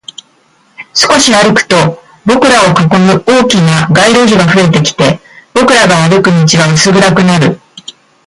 [0.95, 1.75] 少し歩くと、
[2.25, 5.19] 僕らを囲む大きな街路樹が増えてきて、
[5.53, 7.59] 僕らが歩く道は薄暗くなる